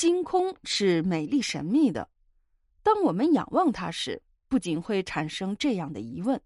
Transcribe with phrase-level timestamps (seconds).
[0.00, 2.08] 星空是美丽神秘的。
[2.84, 6.40] 当我们仰望它时，不仅会产生这样的疑问：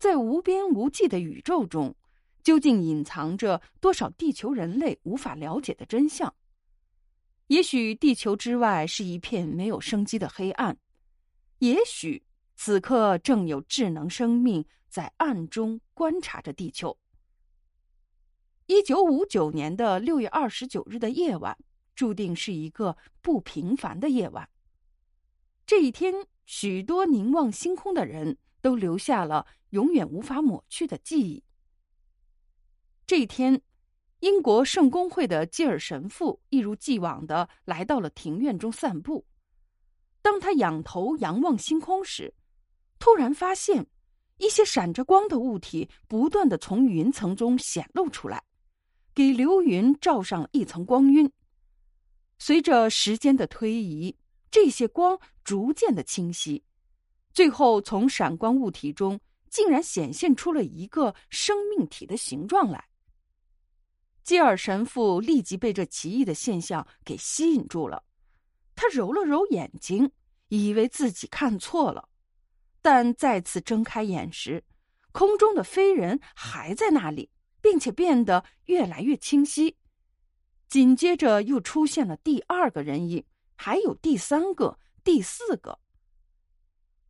[0.00, 1.94] 在无边无际的宇宙中，
[2.42, 6.34] 究竟隐藏着多少地球人类无法了解的真相？
[7.46, 10.76] 也许地球之外是一片没有生机的黑暗，
[11.60, 12.20] 也许
[12.56, 16.98] 此刻正有智能生命在暗中观察着地球。
[18.66, 21.56] 一九五九年的六月二十九日的夜晚，
[22.00, 24.48] 注定是一个不平凡的夜晚。
[25.66, 26.14] 这一天，
[26.46, 31.44] 许多凝望星空的人都留下了永远无法抹去的记忆。
[33.06, 33.60] 这一天，
[34.20, 39.26] 英国圣公会的基尔神父一如既往的来到了庭院中散步。
[40.22, 42.32] 当他仰头仰望星空时，
[42.98, 43.86] 突然发现
[44.38, 48.42] 一些闪着光的物体不断的从云层中显露出来，
[49.14, 51.30] 给流云罩上一层光晕。
[52.42, 54.16] 随着时间的推移，
[54.50, 56.64] 这些光逐渐的清晰，
[57.34, 62.82] 最后从闪光物体中竟然显现出了一个生命体的形状来。
[64.24, 68.02] 基尔神父立即被这奇异的现象给吸引住了，
[68.74, 70.10] 他揉了揉眼睛，
[70.48, 72.08] 以为自己看错了，
[72.80, 74.64] 但再次睁开眼时，
[75.12, 77.30] 空中的飞人还在那里，
[77.60, 79.76] 并且变得越来越清晰。
[80.70, 83.22] 紧接着又出现了第二个人影。
[83.62, 85.78] 还有第三个、第四个。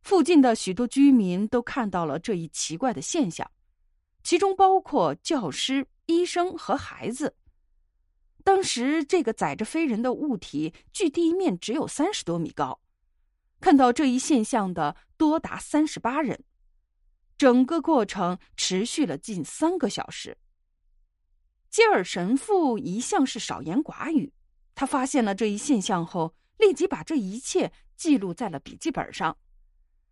[0.01, 3.49] 附近的许多居民都看到了这一奇怪的现象，
[4.21, 7.33] 其中包括教师、医生和孩子。
[8.43, 12.77] 当时，这个载着飞人的物体距地面只有三十多米高，
[13.61, 16.43] 看到这一现象的多达三十八人。
[17.37, 20.37] 整个过程持续了近三个小时。
[21.71, 24.31] 基尔神父一向是少言寡语，
[24.75, 26.35] 他发现了这一现象后。
[26.57, 29.35] 立即把这一切记录在了笔记本上。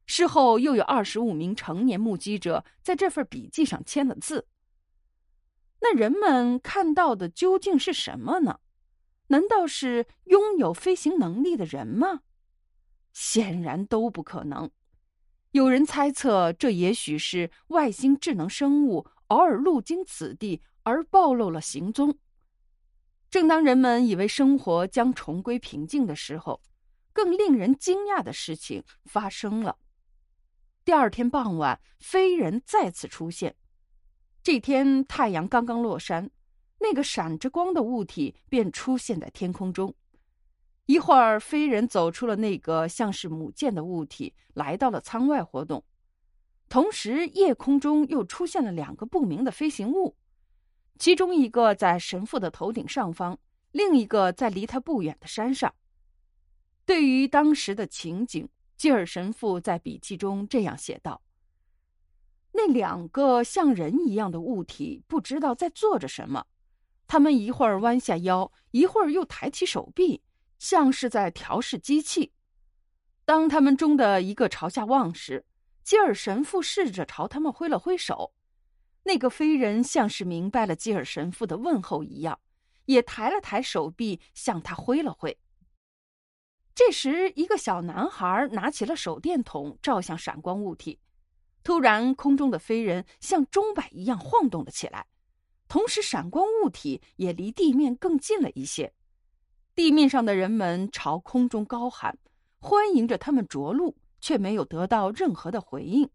[0.08, 4.48] 事后又有二十五名成年目击者在这份笔记上签了字。
[5.82, 8.62] 那人们看到的究竟是什么呢？
[9.28, 12.22] 难道是拥有飞行能力的人吗？
[13.14, 14.72] 显然都不可能。
[15.52, 22.18] 有人猜测，这也许是外星智能生物偶尔路经此地而暴露了行踪。
[23.30, 26.62] 正当人们以为生活将重归平静的时候，
[27.14, 29.78] 更令人惊讶的事情发生了。
[30.84, 33.56] 第二天傍晚，飞人再次出现。
[34.42, 36.32] 这天太阳刚刚落山，
[36.80, 39.94] 那个闪着光的物体便出现在天空中。
[40.88, 45.84] 一会儿，飞人走出了那个像是母舰的物体，来到了舱外活动。
[46.68, 50.16] 同时，夜空中又出现了两个不明的飞行物。
[51.00, 53.40] 其中一个在神父的头顶上方，
[53.72, 55.74] 另一个在离他不远的山上。
[56.86, 61.22] 对于当时的情景，基尔神父在笔记中这样写道
[62.52, 66.46] ：“那两个像人一样的物体不知道在做着什么，
[67.08, 70.22] 他们一会儿弯下腰，一会儿又抬起手臂，
[70.58, 72.34] 像是在调试机器。
[73.24, 75.46] 当他们中的一个朝下望时，
[75.82, 78.34] 基尔神父试着朝他们挥了挥手。”
[79.04, 82.40] 那个飞人像是明白了基尔神父的问候一样，
[82.86, 85.38] 也抬了抬手臂向他挥了挥。
[86.76, 91.00] 这时，一个小男孩拿起了手电筒，照向闪光物体。
[91.64, 95.06] 突然，空中的飞人像钟摆一样晃动了起来，
[95.68, 98.94] 同时，闪光物体也离地面更近了一些。
[99.76, 102.18] 地面上的人们朝空中高喊，
[102.60, 106.10] 欢迎着他们着陆，却没有得到任何的回应。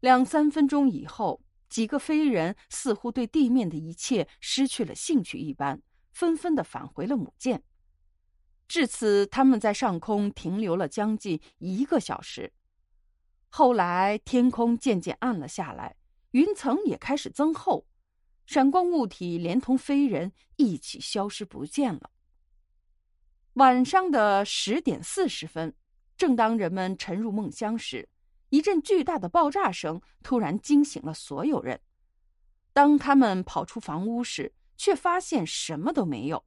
[0.00, 1.40] 两三分钟以后。
[1.70, 5.80] 几个飞人似乎对地面的一切失去了兴趣一般，
[6.12, 7.62] 纷纷的返回了母舰。
[8.66, 12.52] 至此，他们在上空停留了将近一个小时。
[13.48, 15.96] 后来，天空渐渐暗了下来，
[16.32, 17.86] 云层也开始增厚，
[18.46, 22.10] 闪光物体连同飞人一起消失不见了。
[23.54, 25.74] 晚上的十点四十分，
[26.16, 28.08] 正当人们沉入梦乡时。
[28.50, 31.80] 一阵巨大的爆炸声突然惊醒了所有人。
[32.72, 36.44] 当他们跑出房屋时，却发现什么都没有。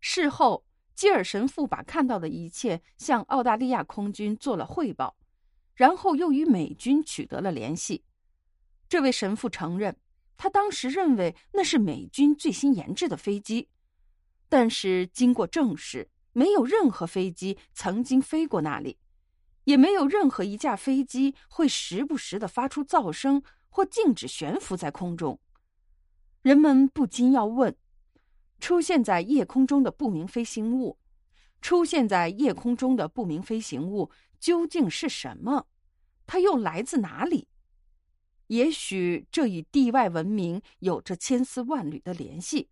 [0.00, 0.64] 事后，
[0.94, 5.16] 基尔神父把看到的一切向澳大利亚空军做了汇报，
[5.74, 8.04] 然后又与美军取得了联系。
[8.88, 9.96] 这位神父承认，
[10.36, 13.68] 他当时认为那是美军最新研制的飞机，
[14.48, 18.98] 但是经过证实，没有任何飞机曾经飞过那里。
[19.64, 25.38] 也没有任何一架飞机会时不时的发出噪声或静止悬浮在空中。
[26.42, 27.76] 人们不禁要问：
[28.60, 30.98] 出现在夜空中的不明飞行物，
[31.60, 35.66] 出现在夜空中的不明飞行物究竟是什么？
[36.26, 37.48] 它又来自哪里？
[38.48, 42.68] 也许这与地外文明有着千丝万缕的联系，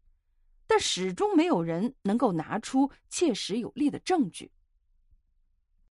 [0.67, 4.53] 但始终没有人能够拿出切实有力的证据。